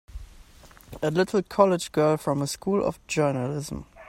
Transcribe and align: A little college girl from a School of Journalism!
A 1.03 1.11
little 1.11 1.43
college 1.43 1.91
girl 1.91 2.17
from 2.17 2.41
a 2.41 2.47
School 2.47 2.83
of 2.83 2.97
Journalism! 3.05 3.85